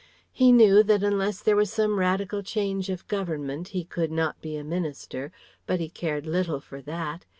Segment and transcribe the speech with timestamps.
[0.31, 4.57] He knew that unless there was some radical change of government he could not be
[4.57, 5.31] a minister;
[5.67, 7.27] but he cared little for that.